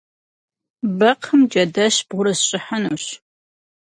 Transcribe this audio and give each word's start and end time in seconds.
Бэкхъым 0.97 1.41
джэдэщ 1.49 1.95
бгъурысщӏыхьынущ. 2.07 3.05